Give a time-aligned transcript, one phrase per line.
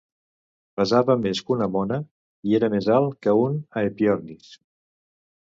[0.79, 1.99] Pesava més que un moa
[2.53, 4.51] i era més alt que un Aepyornis.